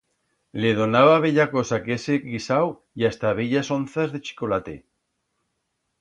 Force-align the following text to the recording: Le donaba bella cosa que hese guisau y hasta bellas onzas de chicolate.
Le 0.61 0.69
donaba 0.79 1.17
bella 1.25 1.45
cosa 1.51 1.79
que 1.83 1.93
hese 1.97 2.17
guisau 2.23 2.67
y 2.99 3.05
hasta 3.09 3.35
bellas 3.41 3.73
onzas 3.79 4.09
de 4.15 4.23
chicolate. 4.25 4.75